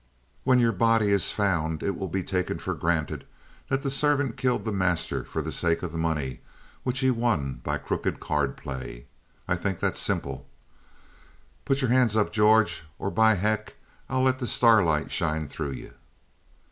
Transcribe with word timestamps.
When 0.45 0.57
your 0.57 0.71
body 0.71 1.09
is 1.09 1.29
found 1.31 1.83
it 1.83 1.95
will 1.95 2.07
be 2.07 2.23
taken 2.23 2.57
for 2.57 2.73
granted 2.73 3.23
that 3.69 3.83
the 3.83 3.91
servant 3.91 4.35
killed 4.35 4.65
the 4.65 4.71
master 4.71 5.23
for 5.23 5.43
the 5.43 5.51
sake 5.51 5.83
of 5.83 5.91
the 5.91 5.99
money 5.99 6.39
which 6.81 7.01
he 7.01 7.11
won 7.11 7.61
by 7.63 7.77
crooked 7.77 8.19
card 8.19 8.57
play. 8.57 9.05
I 9.47 9.55
think 9.55 9.79
that's 9.79 9.99
simple. 9.99 10.47
Put 11.65 11.81
your 11.81 11.91
hands 11.91 12.17
up, 12.17 12.33
George, 12.33 12.83
or, 12.97 13.11
by 13.11 13.35
heck, 13.35 13.75
I'll 14.09 14.23
let 14.23 14.39
the 14.39 14.47
starlight 14.47 15.11
shine 15.11 15.47
through 15.47 15.73
you!" 15.73 15.93